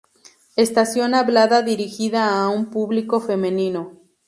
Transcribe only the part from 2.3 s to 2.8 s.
a un